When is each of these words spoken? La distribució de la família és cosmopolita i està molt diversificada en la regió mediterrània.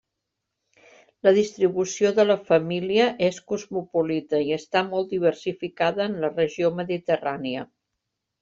La 1.27 1.33
distribució 1.35 2.11
de 2.21 2.25
la 2.29 2.37
família 2.47 3.05
és 3.29 3.39
cosmopolita 3.53 4.41
i 4.49 4.57
està 4.59 4.85
molt 4.91 5.13
diversificada 5.15 6.11
en 6.13 6.19
la 6.25 6.35
regió 6.37 6.75
mediterrània. 6.83 7.69